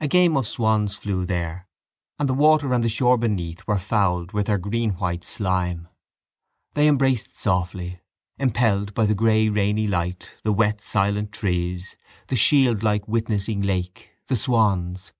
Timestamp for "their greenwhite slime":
4.46-5.88